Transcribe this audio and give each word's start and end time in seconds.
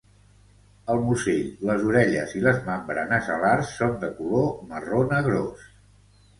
El 0.93 1.01
musell, 1.09 1.51
les 1.71 1.83
orelles 1.89 2.33
i 2.41 2.41
les 2.47 2.59
membranes 2.71 3.31
alars 3.37 3.77
són 3.77 3.95
de 4.07 4.13
color 4.19 4.51
marró 4.75 5.07
negrós. 5.15 5.71